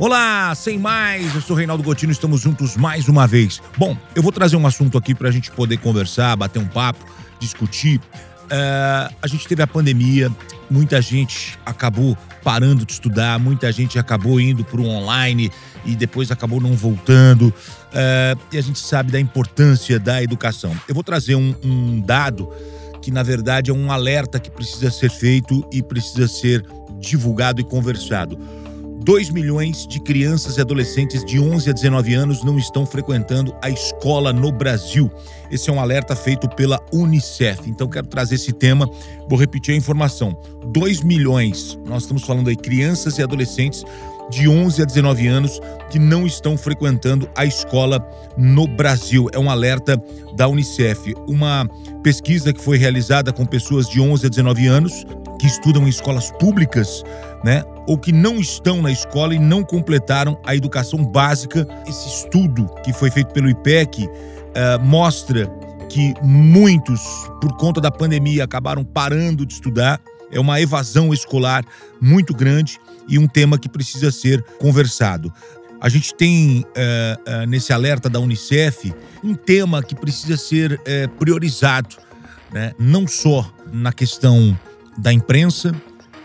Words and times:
Olá, 0.00 0.54
sem 0.54 0.78
mais, 0.78 1.34
eu 1.34 1.40
sou 1.40 1.56
Reinaldo 1.56 1.82
Gotino, 1.82 2.12
estamos 2.12 2.40
juntos 2.40 2.76
mais 2.76 3.08
uma 3.08 3.26
vez. 3.26 3.60
Bom, 3.76 3.98
eu 4.14 4.22
vou 4.22 4.30
trazer 4.30 4.54
um 4.54 4.64
assunto 4.64 4.96
aqui 4.96 5.12
para 5.12 5.28
a 5.28 5.32
gente 5.32 5.50
poder 5.50 5.76
conversar, 5.78 6.36
bater 6.36 6.60
um 6.60 6.68
papo, 6.68 7.04
discutir. 7.40 7.98
Uh, 7.98 9.12
a 9.20 9.26
gente 9.26 9.48
teve 9.48 9.60
a 9.60 9.66
pandemia, 9.66 10.30
muita 10.70 11.02
gente 11.02 11.58
acabou 11.66 12.16
parando 12.44 12.86
de 12.86 12.92
estudar, 12.92 13.40
muita 13.40 13.72
gente 13.72 13.98
acabou 13.98 14.40
indo 14.40 14.64
para 14.64 14.80
o 14.80 14.86
online 14.86 15.50
e 15.84 15.96
depois 15.96 16.30
acabou 16.30 16.60
não 16.60 16.74
voltando. 16.74 17.48
Uh, 17.48 18.38
e 18.52 18.56
a 18.56 18.62
gente 18.62 18.78
sabe 18.78 19.10
da 19.10 19.18
importância 19.18 19.98
da 19.98 20.22
educação. 20.22 20.76
Eu 20.86 20.94
vou 20.94 21.02
trazer 21.02 21.34
um, 21.34 21.56
um 21.60 22.00
dado 22.00 22.48
que, 23.02 23.10
na 23.10 23.24
verdade, 23.24 23.72
é 23.72 23.74
um 23.74 23.90
alerta 23.90 24.38
que 24.38 24.48
precisa 24.48 24.92
ser 24.92 25.10
feito 25.10 25.68
e 25.72 25.82
precisa 25.82 26.28
ser 26.28 26.64
divulgado 27.00 27.60
e 27.60 27.64
conversado. 27.64 28.38
2 29.08 29.30
milhões 29.30 29.86
de 29.86 30.00
crianças 30.00 30.58
e 30.58 30.60
adolescentes 30.60 31.24
de 31.24 31.40
11 31.40 31.70
a 31.70 31.72
19 31.72 32.12
anos 32.12 32.44
não 32.44 32.58
estão 32.58 32.84
frequentando 32.84 33.56
a 33.62 33.70
escola 33.70 34.34
no 34.34 34.52
Brasil. 34.52 35.10
Esse 35.50 35.70
é 35.70 35.72
um 35.72 35.80
alerta 35.80 36.14
feito 36.14 36.46
pela 36.46 36.78
Unicef. 36.92 37.70
Então, 37.70 37.88
quero 37.88 38.06
trazer 38.06 38.34
esse 38.34 38.52
tema. 38.52 38.86
Vou 39.26 39.38
repetir 39.38 39.72
a 39.72 39.78
informação: 39.78 40.38
2 40.74 41.00
milhões, 41.00 41.78
nós 41.86 42.02
estamos 42.02 42.22
falando 42.22 42.48
aí, 42.48 42.56
crianças 42.56 43.16
e 43.16 43.22
adolescentes 43.22 43.82
de 44.30 44.46
11 44.46 44.82
a 44.82 44.84
19 44.84 45.26
anos 45.26 45.58
que 45.88 45.98
não 45.98 46.26
estão 46.26 46.54
frequentando 46.58 47.26
a 47.34 47.46
escola 47.46 48.06
no 48.36 48.66
Brasil. 48.66 49.30
É 49.32 49.38
um 49.38 49.48
alerta 49.48 49.96
da 50.36 50.46
Unicef. 50.48 51.14
Uma 51.26 51.66
pesquisa 52.02 52.52
que 52.52 52.60
foi 52.60 52.76
realizada 52.76 53.32
com 53.32 53.46
pessoas 53.46 53.88
de 53.88 54.02
11 54.02 54.26
a 54.26 54.28
19 54.28 54.66
anos 54.66 55.06
que 55.40 55.46
estudam 55.46 55.86
em 55.86 55.88
escolas 55.88 56.30
públicas, 56.32 57.02
né? 57.42 57.64
Ou 57.88 57.96
que 57.96 58.12
não 58.12 58.38
estão 58.38 58.82
na 58.82 58.92
escola 58.92 59.34
e 59.34 59.38
não 59.38 59.64
completaram 59.64 60.38
a 60.44 60.54
educação 60.54 61.02
básica. 61.02 61.66
Esse 61.88 62.06
estudo 62.06 62.68
que 62.84 62.92
foi 62.92 63.10
feito 63.10 63.32
pelo 63.32 63.48
IPEC 63.48 64.04
uh, 64.04 64.10
mostra 64.84 65.48
que 65.88 66.12
muitos, 66.22 67.00
por 67.40 67.56
conta 67.56 67.80
da 67.80 67.90
pandemia, 67.90 68.44
acabaram 68.44 68.84
parando 68.84 69.46
de 69.46 69.54
estudar. 69.54 69.98
É 70.30 70.38
uma 70.38 70.60
evasão 70.60 71.14
escolar 71.14 71.64
muito 71.98 72.34
grande 72.34 72.78
e 73.08 73.18
um 73.18 73.26
tema 73.26 73.58
que 73.58 73.70
precisa 73.70 74.12
ser 74.12 74.44
conversado. 74.60 75.32
A 75.80 75.88
gente 75.88 76.14
tem 76.14 76.60
uh, 76.60 77.42
uh, 77.42 77.46
nesse 77.46 77.72
alerta 77.72 78.10
da 78.10 78.20
Unicef 78.20 78.92
um 79.24 79.34
tema 79.34 79.82
que 79.82 79.94
precisa 79.94 80.36
ser 80.36 80.78
priorizado, 81.18 81.96
né? 82.52 82.74
não 82.78 83.06
só 83.06 83.50
na 83.72 83.94
questão 83.94 84.54
da 84.98 85.10
imprensa, 85.10 85.72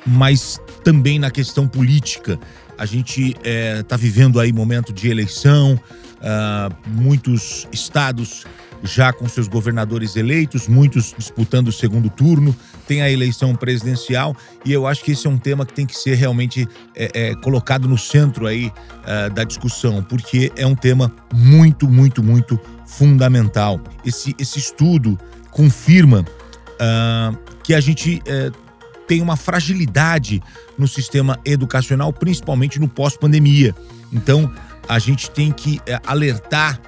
mas 0.06 0.60
também 0.84 1.20
na 1.20 1.32
questão 1.32 1.68
política. 1.68 2.40
A 2.78 2.86
gente 2.86 3.32
está 3.32 3.40
é, 3.44 3.84
tá 3.84 3.98
vivendo 3.98 4.40
aí 4.40 4.52
momento 4.52 4.92
de 4.92 5.10
eleição, 5.10 5.74
uh, 5.74 6.76
muitos 6.88 7.68
estados 7.72 8.46
já 8.84 9.14
com 9.14 9.28
seus 9.30 9.48
governadores 9.48 10.18
eleitos, 10.18 10.68
muitos 10.68 11.16
disputando 11.18 11.70
o 11.70 11.72
segundo 11.72 12.10
turno, 12.10 12.54
tem 12.86 13.02
a 13.02 13.10
eleição 13.10 13.56
presidencial 13.56 14.36
e 14.66 14.74
eu 14.74 14.86
acho 14.86 15.04
que 15.04 15.14
esse 15.14 15.26
é 15.26 15.30
um 15.30 15.38
tema 15.38 15.66
que 15.66 15.74
tem 15.74 15.86
que 15.86 15.98
ser 15.98 16.16
realmente 16.16 16.68
é, 16.94 17.10
é, 17.14 17.36
colocado 17.36 17.88
no 17.88 17.98
centro 17.98 18.46
aí 18.46 18.66
uh, 18.66 19.34
da 19.34 19.46
discussão, 19.46 20.04
porque 20.04 20.52
é 20.58 20.68
um 20.68 20.76
tema 20.76 21.14
muito, 21.34 21.88
muito, 21.88 22.22
muito 22.22 22.60
fundamental. 22.86 23.80
Esse, 24.06 24.36
esse 24.38 24.60
estudo 24.60 25.18
confirma 25.50 26.26
uh, 26.74 27.38
que 27.64 27.74
a 27.74 27.80
gente 27.80 28.22
uh, 28.28 28.64
tem 29.08 29.22
uma 29.22 29.36
fragilidade 29.36 30.42
no 30.78 30.88
sistema 30.88 31.40
educacional, 31.46 32.12
principalmente 32.12 32.80
no 32.80 32.88
pós-pandemia. 32.88 33.76
Então, 34.12 34.52
a 34.88 35.00
gente 35.00 35.30
tem 35.32 35.52
que 35.52 35.82
é, 35.86 36.00
alertar, 36.06 36.80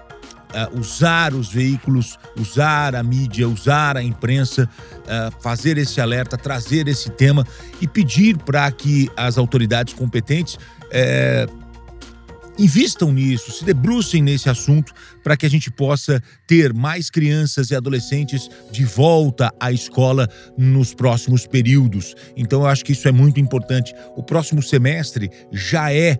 é, 0.53 0.69
usar 0.77 1.33
os 1.33 1.49
veículos, 1.49 2.17
usar 2.37 2.95
a 2.95 3.03
mídia, 3.03 3.47
usar 3.47 3.97
a 3.97 4.03
imprensa, 4.03 4.69
é, 5.07 5.29
fazer 5.41 5.77
esse 5.77 5.99
alerta, 5.99 6.37
trazer 6.37 6.87
esse 6.87 7.09
tema 7.09 7.45
e 7.81 7.87
pedir 7.87 8.37
para 8.37 8.69
que 8.71 9.09
as 9.15 9.37
autoridades 9.37 9.93
competentes 9.93 10.57
Invistam 12.57 13.11
nisso, 13.11 13.51
se 13.51 13.65
debrucem 13.65 14.21
nesse 14.21 14.49
assunto 14.49 14.93
para 15.23 15.35
que 15.35 15.45
a 15.45 15.49
gente 15.49 15.69
possa 15.69 16.23
ter 16.47 16.73
mais 16.73 17.09
crianças 17.09 17.69
e 17.69 17.75
adolescentes 17.75 18.49
de 18.71 18.85
volta 18.85 19.53
à 19.59 19.71
escola 19.71 20.29
nos 20.57 20.93
próximos 20.93 21.45
períodos. 21.45 22.15
Então, 22.37 22.61
eu 22.61 22.67
acho 22.67 22.85
que 22.85 22.93
isso 22.93 23.07
é 23.07 23.11
muito 23.11 23.39
importante. 23.39 23.93
O 24.15 24.23
próximo 24.23 24.61
semestre 24.63 25.29
já 25.51 25.91
é 25.93 26.17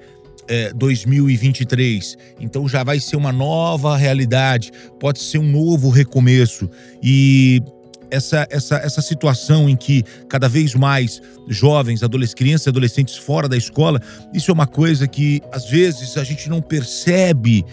é, 0.48 0.72
2023. 0.74 2.18
Então 2.40 2.68
já 2.68 2.84
vai 2.84 3.00
ser 3.00 3.16
uma 3.16 3.32
nova 3.32 3.98
realidade, 3.98 4.72
pode 5.00 5.20
ser 5.20 5.40
um 5.40 5.52
novo 5.52 5.90
recomeço. 5.90 6.70
E 7.02 7.62
essa, 8.10 8.48
essa, 8.50 8.76
essa 8.78 9.02
situação 9.02 9.70
em 9.70 9.76
que 9.76 10.04
cada 10.28 10.48
vez 10.48 10.74
mais 10.74 11.22
jovens, 11.48 12.04
adolescentes, 12.04 12.34
crianças 12.34 12.68
e 12.68 12.70
adolescentes 12.70 13.16
fora 13.16 13.48
da 13.48 13.58
escola, 13.58 14.02
isso 14.34 14.52
é 14.52 14.54
uma 14.54 14.68
coisa 14.68 15.08
que 15.08 15.42
às 15.52 15.70
vezes 15.70 16.18
a 16.18 16.24
gente 16.24 16.50
não 16.50 16.62
percebe 16.62 17.66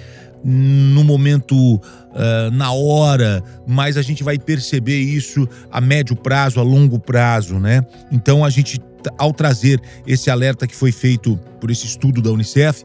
no 0.44 1.04
momento, 1.04 1.54
uh, 1.76 2.50
na 2.52 2.72
hora, 2.72 3.42
mas 3.66 3.96
a 3.96 4.02
gente 4.02 4.24
vai 4.24 4.38
perceber 4.38 4.98
isso 4.98 5.48
a 5.70 5.80
médio 5.80 6.16
prazo, 6.16 6.58
a 6.58 6.62
longo 6.62 6.98
prazo, 6.98 7.58
né? 7.58 7.80
Então 8.10 8.44
a 8.44 8.50
gente, 8.50 8.80
ao 9.16 9.32
trazer 9.32 9.80
esse 10.06 10.30
alerta 10.30 10.66
que 10.66 10.74
foi 10.74 10.90
feito 10.90 11.38
por 11.60 11.70
esse 11.70 11.86
estudo 11.86 12.20
da 12.20 12.30
Unicef, 12.30 12.82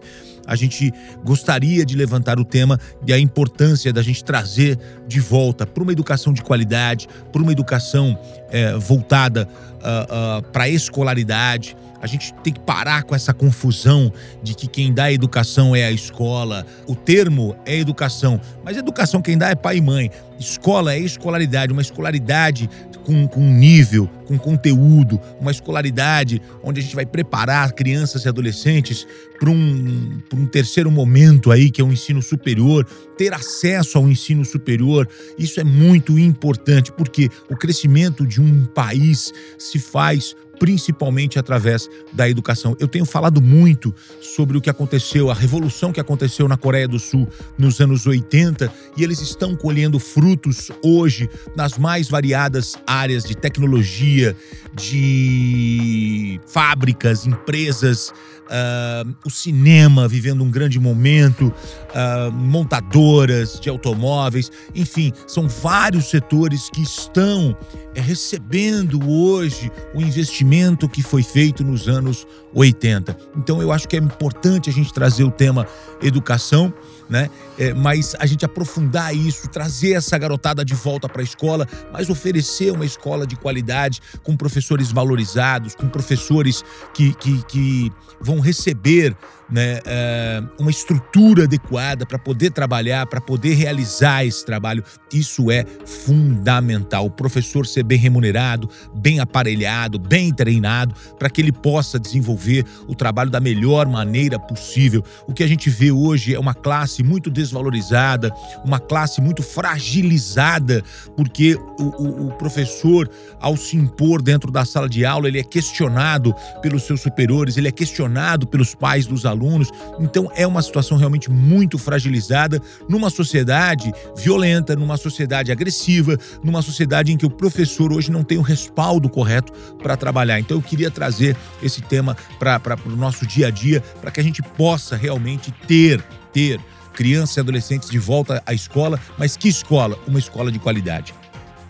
a 0.48 0.56
gente 0.56 0.94
gostaria 1.24 1.86
de 1.86 1.96
levantar 1.96 2.40
o 2.40 2.46
tema 2.46 2.80
e 3.06 3.12
a 3.12 3.20
importância 3.20 3.92
da 3.92 4.02
gente 4.02 4.24
trazer 4.24 4.80
de 5.06 5.20
volta 5.20 5.68
para 5.68 5.84
uma 5.84 5.92
educação 5.92 6.32
de 6.32 6.42
qualidade, 6.42 7.08
para 7.32 7.42
uma 7.42 7.52
educação 7.52 8.18
é, 8.50 8.74
voltada 8.78 9.48
uh, 9.78 10.40
uh, 10.40 10.52
para 10.52 10.64
a 10.64 10.70
escolaridade. 10.70 11.76
A 12.00 12.06
gente 12.06 12.34
tem 12.44 12.54
que 12.54 12.60
parar 12.60 13.04
com 13.04 13.16
essa 13.16 13.34
confusão 13.34 14.14
de 14.44 14.54
que 14.54 14.68
quem 14.68 14.94
dá 14.94 15.12
educação 15.12 15.76
é 15.76 15.84
a 15.84 15.92
escola. 15.92 16.66
O 16.88 16.96
termo 16.96 17.56
é 17.66 17.76
educação, 17.76 18.40
mas 18.64 18.78
educação 18.78 19.22
quem 19.22 19.38
dá 19.38 19.50
é 19.50 19.56
pai 19.56 19.78
e 19.78 19.82
mãe. 19.82 20.12
Escola 20.40 20.94
é 20.94 21.00
escolaridade, 21.00 21.74
uma 21.74 21.82
escolaridade 21.82 22.70
com, 23.04 23.26
com 23.26 23.40
nível, 23.40 24.08
com 24.28 24.38
conteúdo, 24.38 25.20
uma 25.40 25.50
escolaridade 25.50 26.42
onde 26.62 26.82
a 26.82 26.84
gente 26.84 26.96
vai 26.96 27.06
preparar 27.06 27.72
crianças 27.72 28.26
e 28.26 28.28
adolescentes 28.28 29.08
para 29.40 29.50
um, 29.50 30.20
um 30.38 30.46
terceiro 30.46 30.90
momento 30.92 31.52
aí, 31.52 31.70
que 31.70 31.82
é 31.82 31.84
o 31.84 31.92
ensino 31.92 32.22
superior, 32.22 32.86
ter 33.18 33.34
acesso 33.34 33.98
ao 33.98 34.08
ensino 34.08 34.46
superior. 34.46 35.08
Isso 35.38 35.60
é 35.60 35.64
muito 35.64 36.18
importante, 36.18 36.92
porque 36.92 37.30
o 37.50 37.56
crescimento 37.56 38.26
de 38.26 38.42
um 38.42 38.66
país 38.66 39.34
se 39.58 39.80
faz 39.80 40.36
principalmente 40.60 41.40
através 41.40 41.90
da 42.14 42.30
educação. 42.30 42.76
Eu 42.80 42.88
tenho 42.88 43.06
falado 43.06 43.42
muito 43.42 43.94
sobre 44.22 44.58
o 44.58 44.62
que 44.62 44.70
aconteceu, 44.70 45.30
a 45.30 45.34
revolução 45.34 45.92
que 45.92 46.00
aconteceu 46.00 46.48
na 46.48 46.58
Coreia 46.58 46.88
do 46.88 47.00
Sul 47.00 47.28
nos 47.58 47.80
anos 47.80 48.06
80 48.06 48.72
e 48.96 49.04
eles 49.04 49.22
estão 49.22 49.56
colhendo 49.56 50.00
frutos 50.00 50.72
hoje 50.84 51.30
nas 51.56 51.78
mais 51.78 52.10
variadas 52.10 52.76
áreas 52.86 53.24
de 53.24 53.36
tecnologia, 53.36 54.36
de 54.74 56.40
fábricas, 56.48 57.26
empresas, 57.26 58.14
uh, 58.48 59.16
o 59.26 59.30
cinema 59.30 60.08
vivendo 60.08 60.44
um 60.44 60.50
grande 60.50 60.80
momento, 60.80 61.48
uh, 61.48 62.32
montadoras 62.32 63.60
de 63.60 63.70
automóveis, 63.70 64.52
enfim, 64.74 65.12
são 65.28 65.48
vários 65.48 66.10
setores 66.10 66.70
que 66.70 66.82
estão 66.82 67.56
é, 67.96 68.02
recebendo 68.02 69.10
hoje 69.10 69.72
o 69.94 70.02
investimento 70.02 70.88
que 70.90 71.02
foi 71.02 71.24
feito 71.24 71.64
nos 71.64 71.88
anos 71.88 72.26
80. 72.54 73.18
Então 73.38 73.62
eu 73.62 73.72
acho 73.72 73.88
que 73.88 73.96
é 73.96 74.00
importante 74.00 74.70
a 74.70 74.74
gente 74.74 74.94
trazer 74.94 75.24
o 75.24 75.32
tema 75.32 75.68
educação 76.02 76.74
né? 77.10 77.30
É, 77.58 77.74
mas 77.74 78.16
a 78.20 78.26
gente 78.26 78.46
aprofundar 78.46 79.16
isso, 79.16 79.48
trazer 79.48 79.94
essa 79.94 80.18
garotada 80.18 80.64
de 80.64 80.74
volta 80.74 81.08
para 81.08 81.22
a 81.22 81.24
escola, 81.24 81.68
mas 81.92 82.10
oferecer 82.10 82.72
uma 82.72 82.86
escola 82.86 83.26
de 83.26 83.36
qualidade, 83.36 84.02
com 84.24 84.36
professores 84.36 84.92
valorizados, 84.92 85.74
com 85.74 85.88
professores 85.88 86.64
que, 86.94 87.14
que, 87.16 87.44
que 87.46 87.92
vão 88.20 88.37
receber 88.42 89.16
né, 89.50 89.80
é, 89.86 90.44
uma 90.60 90.70
estrutura 90.70 91.44
adequada 91.44 92.06
para 92.06 92.20
poder 92.20 92.52
trabalhar, 92.52 93.06
para 93.06 93.22
poder 93.22 93.54
realizar 93.54 94.26
esse 94.26 94.46
trabalho. 94.46 94.84
Isso 95.12 95.50
é 95.52 95.66
fundamental. 95.86 97.06
O 97.06 97.12
professor 97.12 97.66
ser 97.66 97.84
bem 97.84 97.98
remunerado, 97.98 98.70
bem 98.94 99.20
aparelhado, 99.20 99.98
bem 99.98 100.34
treinado, 100.34 100.94
para 101.18 101.30
que 101.30 101.42
ele 101.42 101.52
possa 101.52 102.00
desenvolver 102.00 102.66
o 102.88 102.96
trabalho 102.96 103.30
da 103.30 103.40
melhor 103.40 103.88
maneira 103.88 104.38
possível. 104.40 105.04
O 105.28 105.34
que 105.34 105.44
a 105.44 105.48
gente 105.48 105.70
vê 105.70 105.92
hoje 105.92 106.36
é 106.36 106.40
uma 106.40 106.54
classe 106.54 107.04
muito 107.04 107.30
desvalorizada, 107.30 108.34
uma 108.66 108.80
classe 108.80 109.22
muito 109.22 109.42
fragilizada, 109.42 110.84
porque 111.16 111.56
o, 111.56 111.84
o, 111.84 112.28
o 112.28 112.32
professor, 112.34 113.10
ao 113.40 113.56
se 113.56 113.78
impor 113.78 114.22
dentro 114.22 114.52
da 114.52 114.66
sala 114.66 114.90
de 114.90 115.06
aula, 115.06 115.28
ele 115.28 115.40
é 115.40 115.44
questionado 115.44 116.36
pelos 116.62 116.84
seus 116.84 117.02
superiores, 117.02 117.58
ele 117.58 117.68
é 117.68 117.72
questionado 117.72 118.46
pelos 118.48 118.76
pais 118.76 119.06
dos 119.06 119.26
alunos. 119.38 119.70
Então 120.00 120.30
é 120.36 120.46
uma 120.46 120.62
situação 120.62 120.98
realmente 120.98 121.30
muito 121.30 121.78
fragilizada 121.78 122.62
numa 122.90 123.10
sociedade 123.10 123.94
violenta, 124.16 124.76
numa 124.76 124.98
sociedade 124.98 125.52
agressiva, 125.52 126.18
numa 126.44 126.62
sociedade 126.62 127.12
em 127.12 127.18
que 127.18 127.26
o 127.26 127.30
professor 127.30 127.94
hoje 127.94 128.12
não 128.12 128.24
tem 128.24 128.38
o 128.38 128.42
respaldo 128.42 129.10
correto 129.10 129.54
para 129.82 129.96
trabalhar. 129.96 130.40
Então 130.40 130.58
eu 130.58 130.62
queria 130.62 130.90
trazer 130.90 131.36
esse 131.62 131.82
tema 131.82 132.18
para 132.40 132.78
o 132.86 132.96
nosso 132.96 133.26
dia 133.26 133.48
a 133.48 133.52
dia, 133.52 133.82
para 134.02 134.12
que 134.12 134.20
a 134.20 134.24
gente 134.24 134.42
possa 134.42 134.96
realmente 134.96 135.52
ter, 135.68 136.04
ter 136.34 136.60
crianças 136.94 137.38
e 137.38 137.40
adolescentes 137.42 137.90
de 137.90 138.00
volta 138.00 138.42
à 138.46 138.54
escola, 138.54 139.00
mas 139.18 139.38
que 139.38 139.48
escola? 139.48 139.98
Uma 140.08 140.18
escola 140.18 140.52
de 140.52 140.58
qualidade. 140.58 141.14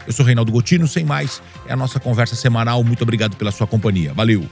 Eu 0.08 0.14
sou 0.14 0.26
Reinaldo 0.26 0.54
Gotino, 0.54 0.88
sem 0.88 1.04
mais, 1.04 1.42
é 1.68 1.74
a 1.74 1.76
nossa 1.76 2.00
conversa 2.00 2.34
semanal. 2.34 2.82
Muito 2.82 3.02
obrigado 3.02 3.36
pela 3.36 3.52
sua 3.52 3.68
companhia. 3.68 4.14
Valeu! 4.14 4.48